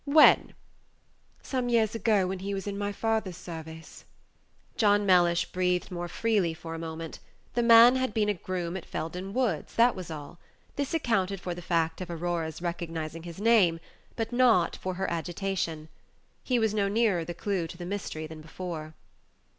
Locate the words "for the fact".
11.39-12.01